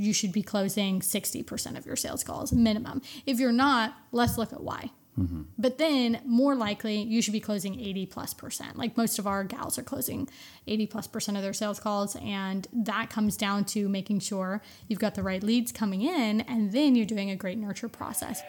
[0.00, 3.02] you should be closing 60% of your sales calls minimum.
[3.26, 4.90] If you're not, let's look at why.
[5.18, 5.42] Mm-hmm.
[5.58, 8.78] But then more likely you should be closing 80 plus percent.
[8.78, 10.28] Like most of our gals are closing
[10.66, 12.16] 80 plus percent of their sales calls.
[12.16, 16.72] And that comes down to making sure you've got the right leads coming in and
[16.72, 18.42] then you're doing a great nurture process.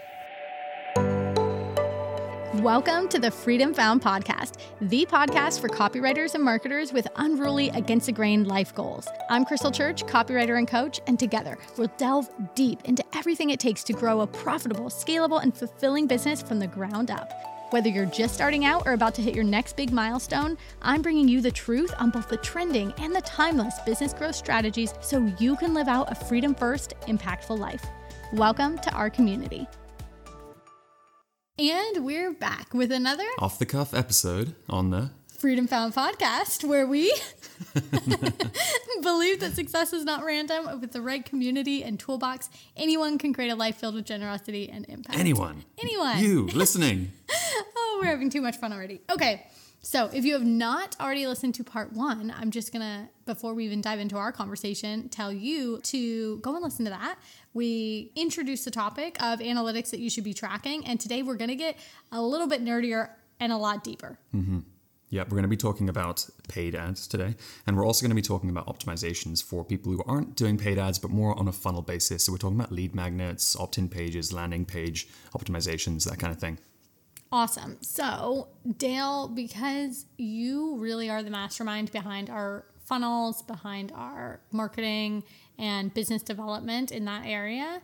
[2.62, 8.05] Welcome to the Freedom Found podcast, the podcast for copywriters and marketers with unruly, against
[8.05, 9.07] the grain life goals.
[9.32, 13.84] I'm Krystle Church, copywriter and coach, and together we'll delve deep into everything it takes
[13.86, 17.31] to grow a profitable, scalable, and fulfilling business from the ground up.
[17.72, 21.28] Whether you're just starting out or about to hit your next big milestone, I'm bringing
[21.28, 25.55] you the truth on both the trending and the timeless business growth strategies so you
[25.55, 27.84] can live out a freedom first, impactful life.
[28.34, 29.67] Welcome to our community.
[31.60, 36.86] And we're back with another off the cuff episode on the Freedom Found podcast, where
[36.86, 37.12] we
[39.02, 40.80] believe that success is not random.
[40.80, 44.86] With the right community and toolbox, anyone can create a life filled with generosity and
[44.88, 45.17] impact.
[45.17, 45.66] Anyone.
[45.81, 46.19] Anyone.
[46.19, 47.12] You listening.
[47.75, 49.02] oh, we're having too much fun already.
[49.09, 49.47] Okay.
[49.81, 53.66] So, if you have not already listened to part one, I'm just gonna, before we
[53.66, 57.17] even dive into our conversation, tell you to go and listen to that.
[57.56, 61.56] We introduced the topic of analytics that you should be tracking, and today we're gonna
[61.56, 61.80] get
[62.12, 64.19] a little bit nerdier and a lot deeper.
[64.36, 64.59] Mm-hmm.
[65.12, 67.36] Yeah, we're going to be talking about paid ads today.
[67.67, 70.80] And we're also going to be talking about optimizations for people who aren't doing paid
[70.80, 72.23] ads, but more on a funnel basis.
[72.23, 76.40] So we're talking about lead magnets, opt in pages, landing page optimizations, that kind of
[76.40, 76.59] thing.
[77.30, 77.78] Awesome.
[77.81, 85.25] So, Dale, because you really are the mastermind behind our funnels, behind our marketing
[85.58, 87.81] and business development in that area,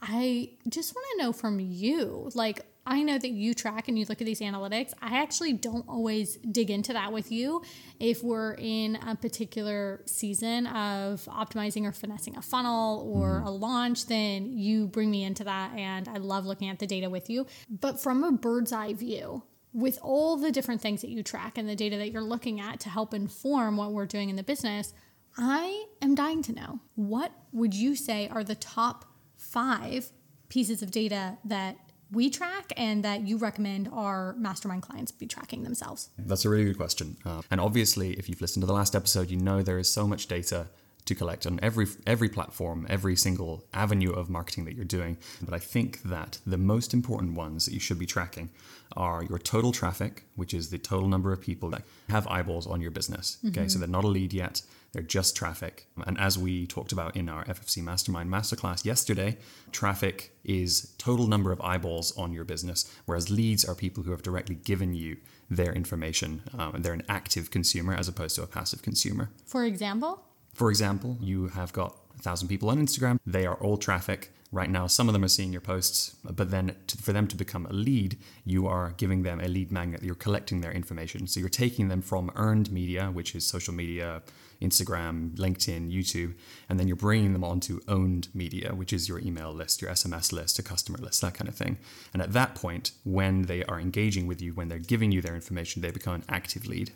[0.00, 4.04] I just want to know from you like, I know that you track and you
[4.08, 4.92] look at these analytics.
[5.00, 7.62] I actually don't always dig into that with you.
[8.00, 13.46] If we're in a particular season of optimizing or finessing a funnel or mm-hmm.
[13.46, 15.72] a launch, then you bring me into that.
[15.76, 17.46] And I love looking at the data with you.
[17.70, 21.68] But from a bird's eye view, with all the different things that you track and
[21.68, 24.92] the data that you're looking at to help inform what we're doing in the business,
[25.38, 29.04] I am dying to know what would you say are the top
[29.36, 30.10] five
[30.48, 31.76] pieces of data that
[32.12, 36.10] we track and that you recommend our mastermind clients be tracking themselves?
[36.18, 37.16] That's a really good question.
[37.24, 40.06] Uh, and obviously, if you've listened to the last episode, you know there is so
[40.06, 40.66] much data
[41.06, 45.16] to collect on every every platform, every single avenue of marketing that you're doing.
[45.42, 48.50] But I think that the most important ones that you should be tracking
[48.96, 52.80] are your total traffic, which is the total number of people that have eyeballs on
[52.80, 53.38] your business.
[53.46, 53.68] Okay, mm-hmm.
[53.68, 54.62] so they're not a lead yet.
[54.92, 55.86] They're just traffic.
[56.06, 59.36] And as we talked about in our FFC Mastermind Masterclass yesterday,
[59.72, 64.22] traffic is total number of eyeballs on your business, whereas leads are people who have
[64.22, 65.16] directly given you
[65.48, 66.42] their information.
[66.56, 69.30] Um, and they're an active consumer as opposed to a passive consumer.
[69.46, 70.24] For example?
[70.54, 73.18] For example, you have got a thousand people on Instagram.
[73.26, 74.32] They are all traffic.
[74.52, 77.36] Right now, some of them are seeing your posts, but then to, for them to
[77.36, 80.02] become a lead, you are giving them a lead magnet.
[80.02, 81.28] You're collecting their information.
[81.28, 84.22] So you're taking them from earned media, which is social media,
[84.60, 86.34] Instagram, LinkedIn, YouTube,
[86.68, 90.32] and then you're bringing them onto owned media, which is your email list, your SMS
[90.32, 91.78] list, a customer list, that kind of thing.
[92.12, 95.36] And at that point, when they are engaging with you, when they're giving you their
[95.36, 96.90] information, they become an active lead.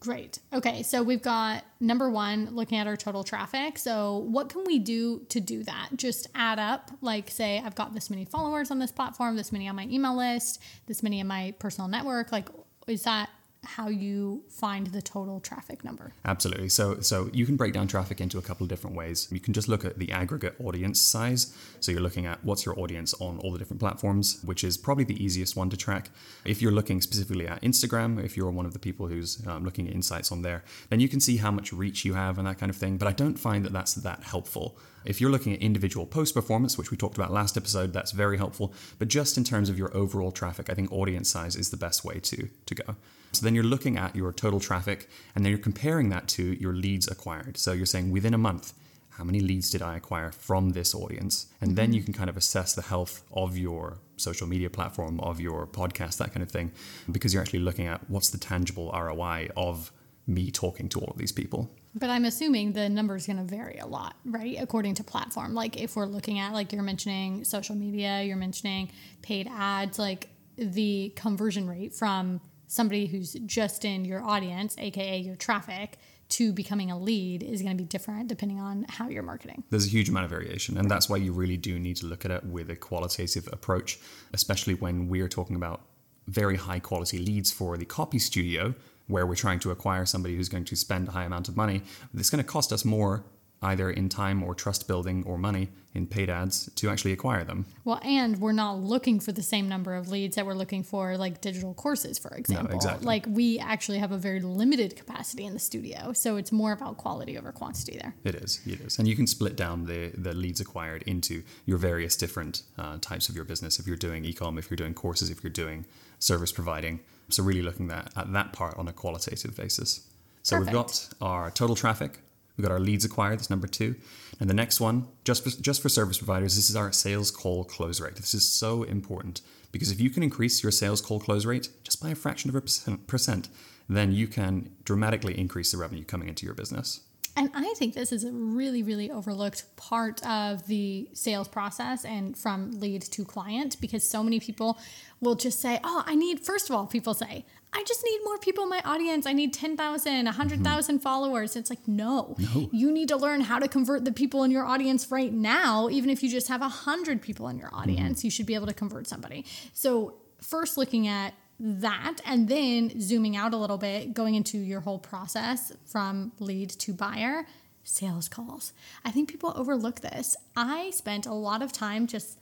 [0.00, 0.38] Great.
[0.52, 3.78] Okay, so we've got number one, looking at our total traffic.
[3.78, 5.88] So, what can we do to do that?
[5.96, 9.66] Just add up, like, say, I've got this many followers on this platform, this many
[9.68, 12.30] on my email list, this many in my personal network.
[12.30, 12.48] Like,
[12.86, 13.28] is that
[13.64, 16.12] how you find the total traffic number.
[16.24, 16.68] Absolutely.
[16.68, 19.28] So so you can break down traffic into a couple of different ways.
[19.30, 21.54] You can just look at the aggregate audience size.
[21.80, 25.04] So you're looking at what's your audience on all the different platforms, which is probably
[25.04, 26.10] the easiest one to track.
[26.44, 29.88] If you're looking specifically at Instagram, if you're one of the people who's um, looking
[29.88, 32.58] at insights on there, then you can see how much reach you have and that
[32.58, 32.96] kind of thing.
[32.96, 34.78] But I don't find that that's that helpful.
[35.08, 38.36] If you're looking at individual post performance, which we talked about last episode, that's very
[38.36, 38.74] helpful.
[38.98, 42.04] But just in terms of your overall traffic, I think audience size is the best
[42.04, 42.96] way to to go.
[43.32, 46.74] So then you're looking at your total traffic and then you're comparing that to your
[46.74, 47.56] leads acquired.
[47.56, 48.74] So you're saying within a month,
[49.10, 51.46] how many leads did I acquire from this audience?
[51.60, 52.12] And then you mm-hmm.
[52.12, 56.32] can kind of assess the health of your social media platform, of your podcast, that
[56.32, 56.70] kind of thing,
[57.10, 59.90] because you're actually looking at what's the tangible ROI of
[60.26, 61.70] me talking to all of these people.
[61.94, 64.56] But I'm assuming the number is going to vary a lot, right?
[64.60, 65.54] According to platform.
[65.54, 68.90] Like if we're looking at, like you're mentioning social media, you're mentioning
[69.22, 75.36] paid ads, like the conversion rate from somebody who's just in your audience, aka your
[75.36, 75.98] traffic,
[76.28, 79.64] to becoming a lead is going to be different depending on how you're marketing.
[79.70, 82.24] There's a huge amount of variation, and that's why you really do need to look
[82.24, 83.98] at it with a qualitative approach,
[84.34, 85.82] especially when we're talking about
[86.26, 88.74] very high quality leads for the copy studio,
[89.08, 91.82] where we're trying to acquire somebody who's going to spend a high amount of money.
[92.14, 93.24] It's going to cost us more
[93.62, 97.66] either in time or trust building or money in paid ads to actually acquire them.
[97.84, 101.16] Well, and we're not looking for the same number of leads that we're looking for
[101.16, 102.76] like digital courses, for example.
[102.76, 103.06] exactly.
[103.06, 106.98] Like we actually have a very limited capacity in the studio, so it's more about
[106.98, 108.14] quality over quantity there.
[108.24, 108.98] It is, it is.
[108.98, 113.28] And you can split down the, the leads acquired into your various different uh, types
[113.28, 113.80] of your business.
[113.80, 115.84] If you're doing e-com, if you're doing courses, if you're doing
[116.20, 117.00] service providing.
[117.30, 120.06] So really looking at, at that part on a qualitative basis.
[120.42, 122.20] So we've got our total traffic,
[122.56, 123.96] we've got our leads acquired, that's number two.
[124.40, 127.64] And the next one, just for, just for service providers, this is our sales call
[127.64, 128.16] close rate.
[128.16, 129.42] This is so important
[129.72, 132.56] because if you can increase your sales call close rate just by a fraction of
[132.56, 133.48] a percent, percent
[133.88, 137.00] then you can dramatically increase the revenue coming into your business.
[137.38, 142.36] And I think this is a really, really overlooked part of the sales process and
[142.36, 144.76] from lead to client because so many people
[145.20, 148.38] will just say, Oh, I need, first of all, people say, I just need more
[148.38, 149.24] people in my audience.
[149.24, 151.02] I need 10,000, 100,000 mm-hmm.
[151.02, 151.54] followers.
[151.54, 154.64] It's like, no, no, you need to learn how to convert the people in your
[154.64, 155.88] audience right now.
[155.90, 158.26] Even if you just have 100 people in your audience, mm-hmm.
[158.26, 159.44] you should be able to convert somebody.
[159.74, 164.80] So, first looking at that and then zooming out a little bit, going into your
[164.80, 167.46] whole process from lead to buyer,
[167.82, 168.72] sales calls.
[169.04, 170.36] I think people overlook this.
[170.56, 172.38] I spent a lot of time just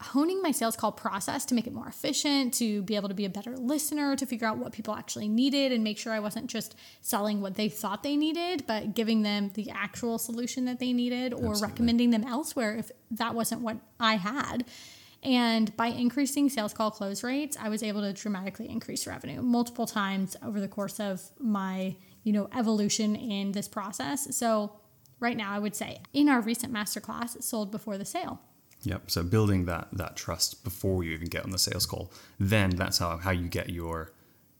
[0.00, 3.24] honing my sales call process to make it more efficient, to be able to be
[3.24, 6.46] a better listener, to figure out what people actually needed and make sure I wasn't
[6.46, 10.92] just selling what they thought they needed, but giving them the actual solution that they
[10.92, 11.62] needed or Absolutely.
[11.62, 14.64] recommending them elsewhere if that wasn't what I had.
[15.22, 19.86] And by increasing sales call close rates, I was able to dramatically increase revenue multiple
[19.86, 24.36] times over the course of my, you know, evolution in this process.
[24.36, 24.72] So
[25.20, 28.40] right now I would say in our recent masterclass, sold before the sale.
[28.82, 29.10] Yep.
[29.10, 32.98] So building that that trust before you even get on the sales call, then that's
[32.98, 34.12] how, how you get your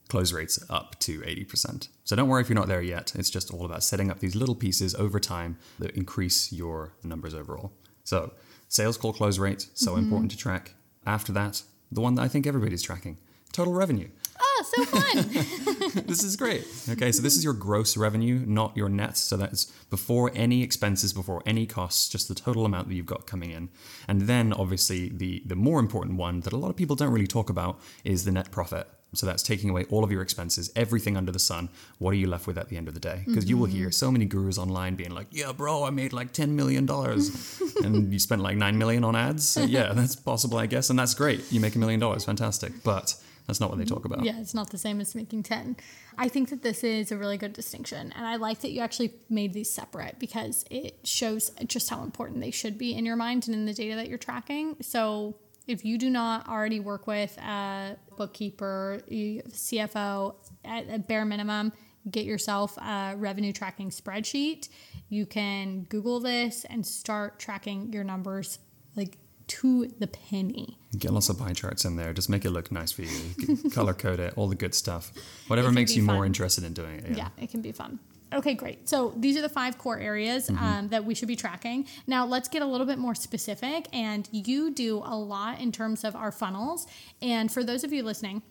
[0.08, 1.88] close rates up to 80%.
[2.04, 3.14] So don't worry if you're not there yet.
[3.14, 7.34] It's just all about setting up these little pieces over time that increase your numbers
[7.34, 7.72] overall.
[8.04, 8.32] So
[8.68, 10.04] Sales call close rate, so mm-hmm.
[10.04, 10.74] important to track.
[11.06, 13.18] After that, the one that I think everybody's tracking
[13.52, 14.08] total revenue.
[14.40, 16.04] Oh, so fun.
[16.06, 16.66] this is great.
[16.88, 19.16] Okay, so this is your gross revenue, not your net.
[19.16, 23.26] So that's before any expenses, before any costs, just the total amount that you've got
[23.26, 23.70] coming in.
[24.06, 27.26] And then obviously the the more important one that a lot of people don't really
[27.26, 28.86] talk about is the net profit.
[29.14, 31.70] So that's taking away all of your expenses, everything under the sun.
[31.98, 33.22] What are you left with at the end of the day?
[33.26, 33.50] Because mm-hmm.
[33.50, 36.56] you will hear so many gurus online being like, "Yeah, bro, I made like ten
[36.56, 40.66] million dollars, and you spent like nine million on ads." So yeah, that's possible, I
[40.66, 41.50] guess, and that's great.
[41.50, 42.72] You make a million dollars, fantastic.
[42.84, 43.14] But
[43.48, 44.24] that's not what they talk about.
[44.24, 45.78] Yeah, it's not the same as making 10.
[46.18, 48.12] I think that this is a really good distinction.
[48.14, 52.42] And I like that you actually made these separate because it shows just how important
[52.42, 54.76] they should be in your mind and in the data that you're tracking.
[54.82, 55.36] So
[55.68, 60.34] if you do not already work with a bookkeeper, CFO,
[60.64, 61.72] at a bare minimum,
[62.10, 64.68] get yourself a revenue tracking spreadsheet.
[65.10, 68.58] You can Google this and start tracking your numbers
[68.96, 69.18] like
[69.48, 70.78] to the penny.
[70.96, 72.12] Get lots of pie charts in there.
[72.12, 73.70] Just make it look nice for you.
[73.70, 75.12] Color code it, all the good stuff.
[75.48, 76.14] Whatever makes you fun.
[76.14, 77.10] more interested in doing it.
[77.10, 77.16] Yeah.
[77.16, 77.98] yeah, it can be fun.
[78.32, 78.88] Okay, great.
[78.88, 80.62] So these are the five core areas mm-hmm.
[80.62, 81.86] um, that we should be tracking.
[82.06, 83.86] Now let's get a little bit more specific.
[83.92, 86.86] And you do a lot in terms of our funnels.
[87.22, 88.42] And for those of you listening,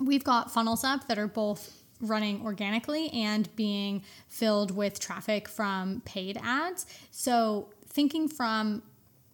[0.00, 6.00] we've got funnels up that are both running organically and being filled with traffic from
[6.04, 6.86] paid ads.
[7.10, 8.82] So thinking from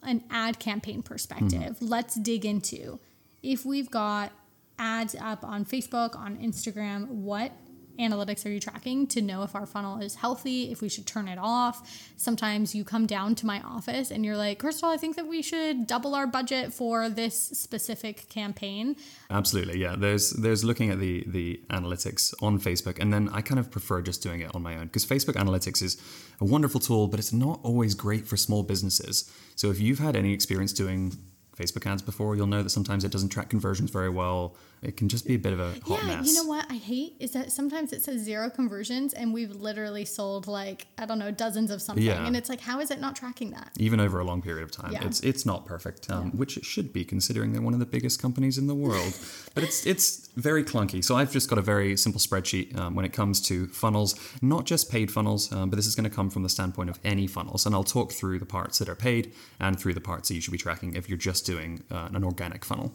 [0.02, 1.87] an ad campaign perspective, mm-hmm.
[1.87, 2.99] let's dig into
[3.42, 4.33] if we've got
[4.78, 7.52] ads up on Facebook, on Instagram, what
[7.98, 11.28] analytics are you tracking to know if our funnel is healthy, if we should turn
[11.28, 12.10] it off?
[12.16, 15.42] Sometimes you come down to my office and you're like, Krystle, I think that we
[15.42, 18.96] should double our budget for this specific campaign.
[19.30, 19.94] Absolutely, yeah.
[19.96, 24.02] There's there's looking at the the analytics on Facebook, and then I kind of prefer
[24.02, 26.00] just doing it on my own because Facebook Analytics is
[26.40, 29.30] a wonderful tool, but it's not always great for small businesses.
[29.56, 31.16] So if you've had any experience doing
[31.56, 34.56] Facebook ads before, you'll know that sometimes it doesn't track conversions very well.
[34.82, 36.26] It can just be a bit of a hot yeah, mess.
[36.26, 40.04] You know what I hate is that sometimes it says zero conversions and we've literally
[40.04, 42.26] sold like I don't know dozens of something, yeah.
[42.26, 43.70] and it's like how is it not tracking that?
[43.78, 45.04] Even over a long period of time, yeah.
[45.04, 46.30] it's it's not perfect, um, yeah.
[46.32, 49.18] which it should be considering they're one of the biggest companies in the world.
[49.54, 51.02] but it's it's very clunky.
[51.02, 54.66] So I've just got a very simple spreadsheet um, when it comes to funnels, not
[54.66, 57.26] just paid funnels, um, but this is going to come from the standpoint of any
[57.26, 60.34] funnels, and I'll talk through the parts that are paid and through the parts that
[60.34, 62.92] you should be tracking if you're just doing uh, an organic funnel.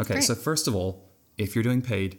[0.00, 0.24] Okay, Great.
[0.24, 1.04] so first of all
[1.36, 2.18] if you're doing paid,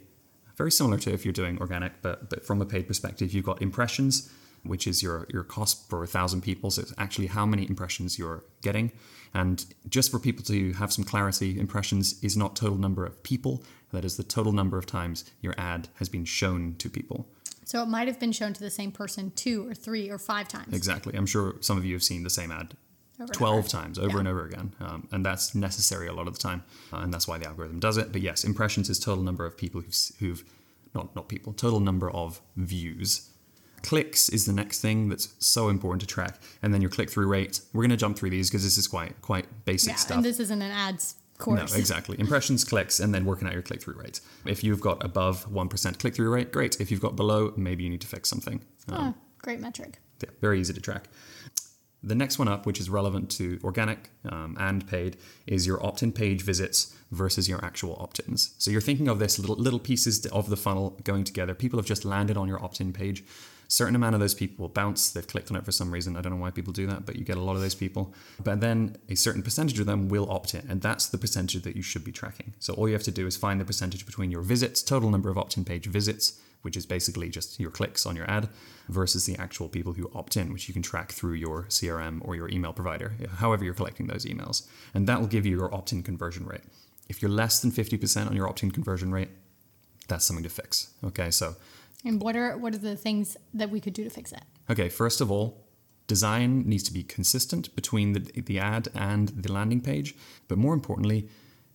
[0.56, 3.60] very similar to if you're doing organic, but, but from a paid perspective, you've got
[3.60, 4.30] impressions,
[4.62, 6.70] which is your, your cost per thousand people.
[6.70, 8.92] So it's actually how many impressions you're getting.
[9.34, 13.62] And just for people to have some clarity, impressions is not total number of people.
[13.92, 17.26] That is the total number of times your ad has been shown to people.
[17.64, 20.48] So it might have been shown to the same person two or three or five
[20.48, 20.74] times.
[20.74, 21.14] Exactly.
[21.14, 22.74] I'm sure some of you have seen the same ad
[23.20, 23.68] Over 12 over.
[23.68, 24.18] times over Yeah.
[24.20, 24.74] and over again.
[24.80, 26.62] Um, and that's necessary a lot of the time.
[26.92, 28.12] Uh, and that's why the algorithm does it.
[28.12, 30.44] But yes, impressions is total number of people who've, who've
[30.94, 33.28] not, not people, total number of views.
[33.82, 36.38] Clicks is the next thing that's so important to track.
[36.62, 37.60] And then your click through rate.
[37.72, 40.16] We're going to jump through these because this is quite, quite basic Yeah, stuff.
[40.16, 41.72] and this isn't an ads course.
[41.72, 42.18] No, exactly.
[42.20, 44.20] Impressions, clicks, and then working out your click through rate.
[44.44, 46.78] If you've got above 1% click through rate, great.
[46.80, 48.60] If you've got below, maybe you need to fix something.
[48.88, 49.98] Um, Oh, great metric.
[50.22, 51.08] yeah, very easy to track.
[52.02, 56.12] The next one up, which is relevant to organic um, and paid, is your opt-in
[56.12, 58.54] page visits versus your actual opt-ins.
[58.58, 61.54] So you're thinking of this little little pieces of the funnel going together.
[61.54, 63.24] People have just landed on your opt-in page.
[63.68, 65.10] Certain amount of those people will bounce.
[65.10, 66.16] They've clicked on it for some reason.
[66.16, 68.12] I don't know why people do that, but you get a lot of those people.
[68.42, 71.76] But then a certain percentage of them will opt in, and that's the percentage that
[71.76, 72.54] you should be tracking.
[72.58, 75.30] So all you have to do is find the percentage between your visits, total number
[75.30, 78.48] of opt-in page visits, which is basically just your clicks on your ad,
[78.88, 82.34] versus the actual people who opt in, which you can track through your CRM or
[82.36, 84.66] your email provider, however you're collecting those emails.
[84.94, 86.62] And that will give you your opt in conversion rate.
[87.08, 89.30] If you're less than 50% on your opt in conversion rate,
[90.08, 90.92] that's something to fix.
[91.04, 91.56] Okay, so,
[92.04, 94.42] And what are what are the things that we could do to fix it?
[94.68, 95.66] okay, first of all,
[96.06, 100.14] design needs to be consistent between the, the ad and the landing page.
[100.48, 101.28] But more importantly,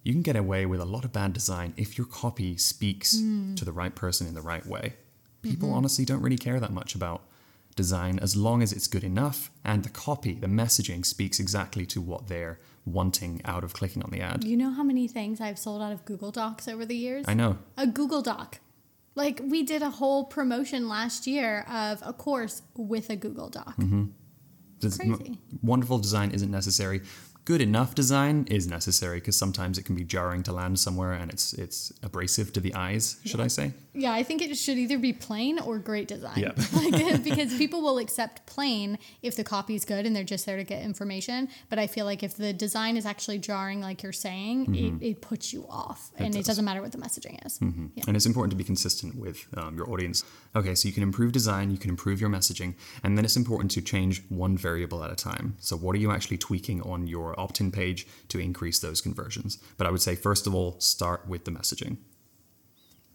[0.05, 3.11] you can get away with a lot of bad design if your copy speaks
[3.55, 4.93] to the right person in the right way.
[5.41, 7.23] People honestly don't really care that much about
[7.75, 11.99] design as long as it's good enough and the copy, the messaging speaks exactly to
[11.99, 14.43] what they're wanting out of clicking on the ad.
[14.43, 17.25] You know how many things I've sold out of Google Docs over the years?
[17.27, 17.57] I know.
[17.75, 18.59] a Google Doc.
[19.15, 23.75] Like we did a whole promotion last year of a course with a Google Doc.
[23.77, 24.05] Mm-hmm.
[24.81, 25.39] Crazy.
[25.63, 27.01] wonderful design isn't necessary.
[27.45, 31.31] Good enough design is necessary because sometimes it can be jarring to land somewhere and
[31.31, 33.73] it's it's abrasive to the eyes, should I say?
[33.95, 36.37] Yeah, I think it should either be plain or great design.
[36.37, 36.51] Yeah.
[36.73, 40.57] like, because people will accept plain if the copy is good and they're just there
[40.57, 41.49] to get information.
[41.69, 45.21] But I feel like if the design is actually jarring, like you're saying, it, it
[45.21, 46.31] puts you off, and it Mm-hmm.
[46.31, 46.35] does.
[46.35, 46.47] Mm-hmm.
[46.51, 47.59] doesn't matter what the messaging is.
[47.61, 48.03] Yeah.
[48.07, 50.23] And it's important to be consistent with um, your audience.
[50.55, 53.71] Okay, so you can improve design, you can improve your messaging, and then it's important
[53.71, 55.55] to change one variable at a time.
[55.59, 59.57] So, what are you actually tweaking on your opt in page to increase those conversions?
[59.77, 61.97] But I would say, first of all, start with the messaging.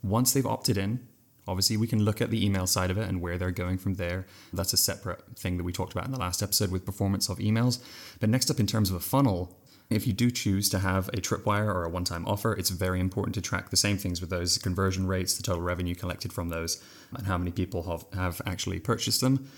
[0.02, 1.06] Once they've opted in,
[1.46, 3.94] obviously we can look at the email side of it and where they're going from
[3.94, 4.26] there.
[4.52, 7.38] That's a separate thing that we talked about in the last episode with performance of
[7.38, 7.82] emails.
[8.20, 9.58] But next up, in terms of a funnel,
[9.90, 13.00] if you do choose to have a tripwire or a one time offer, it's very
[13.00, 16.48] important to track the same things with those conversion rates, the total revenue collected from
[16.48, 19.50] those, and how many people have, have actually purchased them.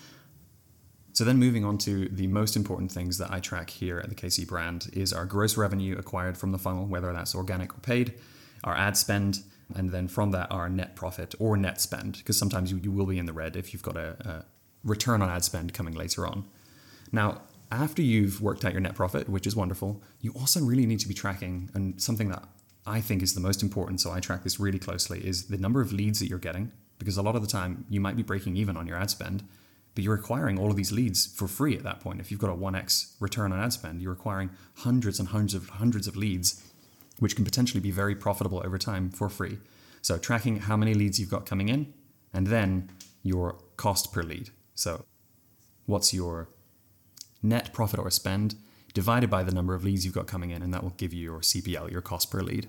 [1.12, 4.14] So then moving on to the most important things that I track here at the
[4.14, 8.14] KC brand is our gross revenue acquired from the funnel, whether that's organic or paid,
[8.64, 9.40] our ad spend,
[9.76, 13.07] and then from that our net profit or net spend, because sometimes you, you will
[13.07, 14.45] be in the red if you've got a, a
[14.85, 16.45] return on ad spend coming later on.
[17.11, 21.00] Now, after you've worked out your net profit, which is wonderful, you also really need
[21.00, 22.45] to be tracking, and something that
[22.87, 25.81] I think is the most important, so I track this really closely, is the number
[25.81, 26.73] of leads that you're getting.
[26.99, 29.43] Because a lot of the time you might be breaking even on your ad spend,
[29.95, 32.21] but you're acquiring all of these leads for free at that point.
[32.21, 35.69] If you've got a 1x return on ad spend, you're acquiring hundreds and hundreds of
[35.69, 36.62] hundreds of leads,
[37.19, 39.59] which can potentially be very profitable over time for free.
[40.00, 41.92] So tracking how many leads you've got coming in,
[42.33, 42.90] and then
[43.23, 44.50] your cost per lead.
[44.75, 45.04] So
[45.87, 46.49] what's your
[47.42, 48.57] net profit or spend
[48.95, 51.23] divided by the number of leads you've got coming in, and that will give you
[51.23, 52.69] your CPL, your cost per lead.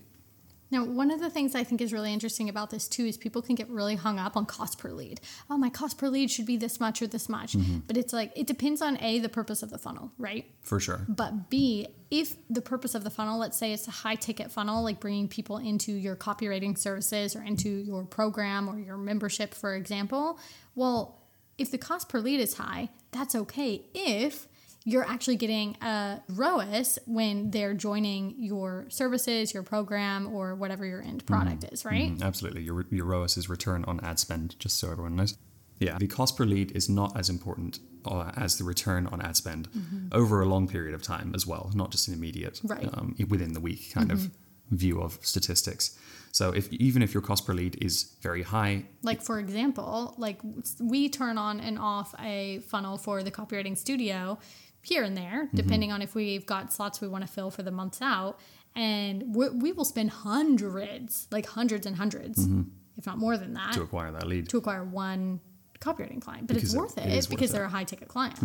[0.73, 3.43] Now, one of the things I think is really interesting about this too is people
[3.43, 5.21] can get really hung up on cost per lead.
[5.47, 7.53] Oh, my cost per lead should be this much or this much.
[7.53, 7.81] Mm-hmm.
[7.85, 10.47] But it's like, it depends on A, the purpose of the funnel, right?
[10.63, 11.05] For sure.
[11.07, 14.83] But B, if the purpose of the funnel, let's say it's a high ticket funnel,
[14.83, 19.75] like bringing people into your copywriting services or into your program or your membership, for
[19.75, 20.39] example,
[20.73, 21.21] well,
[21.59, 24.47] if the cost per lead is high, that's okay if
[24.85, 31.01] you're actually getting a ROAS when they're joining your services, your program, or whatever your
[31.01, 32.11] end product is, right?
[32.17, 32.63] Mm, Absolutely.
[32.63, 35.37] Your, your ROAS is return on ad spend, just so everyone knows.
[35.79, 39.35] Yeah, the cost per lead is not as important uh, as the return on ad
[39.37, 39.67] spend
[40.11, 42.87] over a long period of time as well, not just an immediate, Right.
[42.93, 44.29] um, within the week kind of
[44.71, 45.97] view of statistics.
[46.31, 50.39] So if even if your cost per lead is very high, Like for example, like
[50.79, 54.39] we turn on and off a funnel for the copywriting studio
[54.83, 55.57] here and there, Mm-hmm.
[55.57, 58.39] depending on if we've got slots we want to fill for the months out,
[58.75, 62.65] and we, we will spend hundreds, like hundreds and 100s
[62.97, 63.79] if not more than that, Mm-hmm.
[63.79, 64.47] to acquire that lead.
[64.49, 65.39] to acquire one
[65.79, 66.45] copywriting client.
[66.47, 67.53] But Because it's it- worth it it, worth because it.
[67.53, 68.37] they're a high ticket client.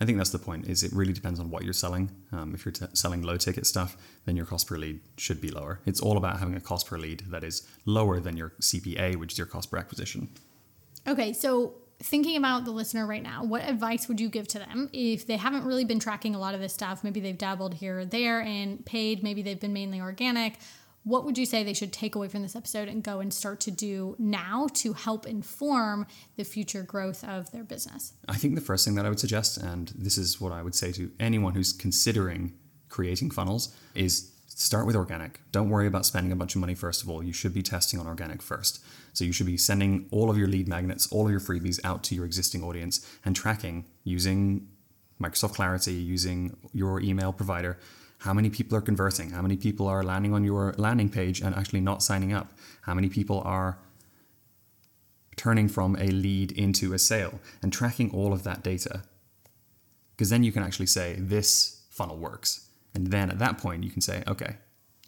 [0.00, 0.66] I think that's the point.
[0.68, 2.10] Is it really depends on what you're selling.
[2.32, 5.50] Um, if you're t- selling low ticket stuff, then your cost per lead should be
[5.50, 5.80] lower.
[5.86, 9.32] It's all about having a cost per lead that is lower than your CPA, which
[9.32, 10.28] is your cost per acquisition.
[11.06, 14.90] Okay, so thinking about the listener right now, what advice would you give to them
[14.92, 17.04] if they haven't really been tracking a lot of this stuff?
[17.04, 20.54] Maybe they've dabbled here or there and paid, maybe they've been mainly organic.
[21.04, 23.58] What would you say they should take away from this episode and go and start
[23.60, 26.06] to do now to help inform
[26.36, 28.12] the future growth of their business?
[28.28, 30.74] I think the first thing that I would suggest, and this is what I would
[30.74, 32.52] say to anyone who's considering
[32.88, 34.31] creating funnels, is
[34.62, 35.40] start with organic.
[35.50, 37.22] Don't worry about spending a bunch of money first of all.
[37.22, 38.82] You should be testing on organic first.
[39.12, 42.02] So you should be sending all of your lead magnets, all of your freebies out
[42.04, 44.68] to your existing audience and tracking using
[45.20, 47.78] Microsoft Clarity, using your email provider
[48.22, 51.54] how many people are converting, how many people are landing on your landing page and
[51.56, 52.52] actually not signing up,
[52.82, 53.78] how many people are
[55.34, 59.02] turning from a lead into a sale, and tracking all of that data.
[60.14, 62.61] Because then you can actually say, this funnel works.
[62.94, 64.56] And then at that point, you can say, okay,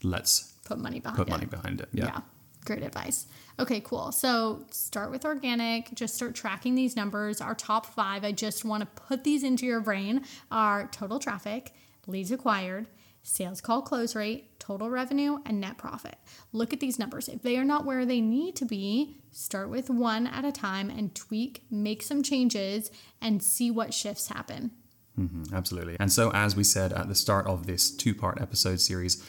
[0.03, 1.31] let's put money behind put it.
[1.31, 1.89] money behind it.
[1.93, 2.07] Yeah.
[2.07, 2.21] yeah.
[2.65, 3.27] Great advice.
[3.59, 4.11] Okay, cool.
[4.11, 7.41] So start with organic, just start tracking these numbers.
[7.41, 11.75] Our top five, I just want to put these into your brain are total traffic,
[12.07, 12.89] leads acquired,
[13.23, 16.17] sales call close rate, total revenue, and net profit.
[16.53, 17.29] Look at these numbers.
[17.29, 20.89] If they are not where they need to be, start with one at a time
[20.89, 24.71] and tweak, make some changes, and see what shifts happen.
[25.19, 25.97] Mm-hmm, absolutely.
[26.01, 29.25] And so, as we said at the start of this two part episode series,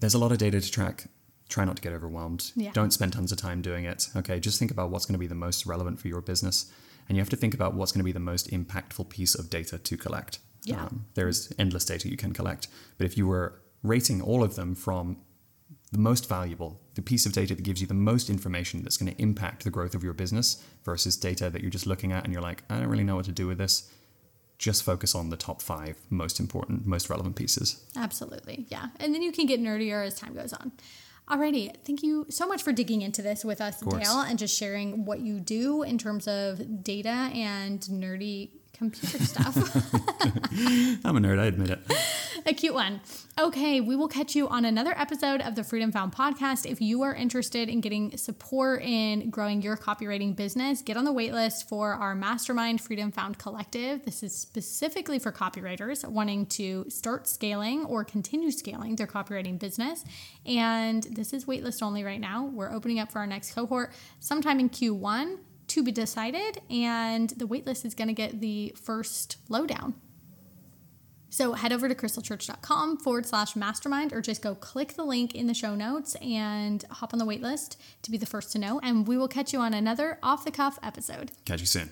[0.00, 1.06] there's a lot of data to track.
[1.48, 2.52] Try not to get overwhelmed.
[2.54, 2.70] Yeah.
[2.72, 4.08] Don't spend tons of time doing it.
[4.16, 6.70] Okay, just think about what's going to be the most relevant for your business.
[7.08, 9.50] And you have to think about what's going to be the most impactful piece of
[9.50, 10.38] data to collect.
[10.64, 10.84] Yeah.
[10.84, 12.68] Um, there's endless data you can collect.
[12.98, 15.16] But if you were rating all of them from
[15.90, 19.12] the most valuable, the piece of data that gives you the most information that's going
[19.12, 22.32] to impact the growth of your business versus data that you're just looking at and
[22.32, 23.90] you're like, I don't really know what to do with this.
[24.60, 27.82] Just focus on the top five most important, most relevant pieces.
[27.96, 28.66] Absolutely.
[28.68, 28.88] Yeah.
[29.00, 30.72] And then you can get nerdier as time goes on.
[31.30, 35.06] Alrighty, thank you so much for digging into this with us, Dale, and just sharing
[35.06, 38.50] what you do in terms of data and nerdy
[38.80, 39.56] computer stuff.
[41.04, 41.80] I'm a nerd, I admit it.
[42.46, 43.00] a cute one.
[43.38, 46.64] Okay, we will catch you on another episode of the Freedom Found podcast.
[46.64, 51.12] If you are interested in getting support in growing your copywriting business, get on the
[51.12, 54.04] waitlist for our Mastermind Freedom Found Collective.
[54.04, 60.04] This is specifically for copywriters wanting to start scaling or continue scaling their copywriting business.
[60.46, 62.46] And this is waitlist only right now.
[62.46, 65.38] We're opening up for our next cohort sometime in Q1
[65.70, 69.94] to be decided, and the waitlist is going to get the first lowdown.
[71.30, 75.46] So head over to krystlechurch.com forward slash mastermind or just go click the link in
[75.46, 78.80] the show notes and hop on the waitlist to be the first to know.
[78.82, 81.30] And we will catch you on another off the cuff episode.
[81.44, 81.90] Catch you soon.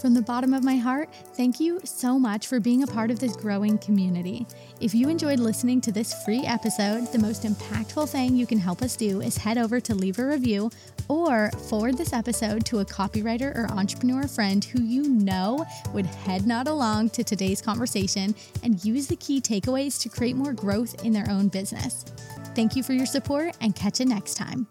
[0.00, 3.18] From the bottom of my heart, thank you so much for being a part of
[3.18, 4.46] this growing community.
[4.80, 8.80] If you enjoyed listening to this free episode, the most impactful thing you can help
[8.80, 10.70] us do is head over to leave a review
[11.08, 16.46] or forward this episode to a copywriter or entrepreneur friend who you know would head
[16.46, 21.12] nod along to today's conversation and use the key takeaways to create more growth in
[21.12, 22.06] their own business.
[22.54, 24.66] Thank you for your support and catch you next time.